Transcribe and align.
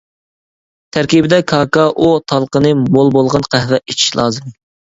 تەركىبىدە 0.97 1.39
كاكائو 1.51 2.09
تالقىنى 2.33 2.73
مول 2.81 3.15
بولغان 3.19 3.49
قەھۋە 3.55 3.83
ئېچىش 3.87 4.13
لازىم. 4.23 4.53